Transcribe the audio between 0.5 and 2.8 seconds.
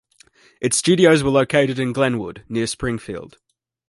Its studios were located in Glenwood, near